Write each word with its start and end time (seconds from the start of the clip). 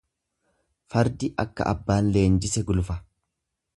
Fardi 0.93 1.29
akka 1.43 1.67
abbaan 1.73 2.11
leenjise 2.17 2.65
gulufa. 2.71 2.97